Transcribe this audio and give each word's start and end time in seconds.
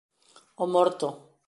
O 0.63 0.65
morto. 0.73 1.07